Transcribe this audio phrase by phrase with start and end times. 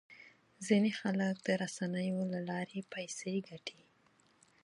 [0.65, 3.79] ځینې خلک د رسنیو له لارې پیسې ګټي.